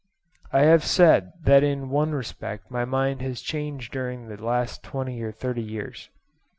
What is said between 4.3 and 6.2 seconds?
last twenty or thirty years.